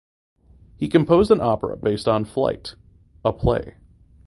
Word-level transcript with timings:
He 0.77 0.87
composed 0.89 1.29
an 1.29 1.41
opera 1.41 1.77
based 1.77 2.07
on 2.07 2.25
"Flight" 2.25 2.73
(play). 3.23 3.75